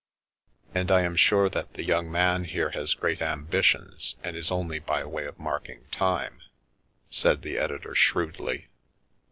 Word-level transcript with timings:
"And 0.73 0.89
I 0.89 1.01
am 1.03 1.15
sure 1.15 1.47
that 1.47 1.73
the 1.73 1.83
young 1.83 2.11
man 2.11 2.45
here 2.45 2.71
has 2.71 2.95
great 2.95 3.21
ambitions 3.21 4.15
and 4.23 4.35
is 4.35 4.49
only 4.49 4.79
by 4.79 5.05
way 5.05 5.25
of 5.27 5.37
marking 5.37 5.85
time," 5.91 6.41
said 7.11 7.43
the 7.43 7.59
editor 7.59 7.93
shrewdly. 7.93 8.69